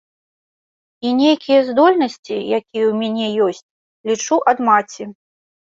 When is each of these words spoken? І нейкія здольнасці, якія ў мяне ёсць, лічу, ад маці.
І 1.09 1.11
нейкія 1.19 1.59
здольнасці, 1.69 2.33
якія 2.33 2.59
ў 2.87 2.91
мяне 3.05 3.27
ёсць, 3.51 3.65
лічу, 4.11 4.35
ад 4.55 4.71
маці. 4.73 5.03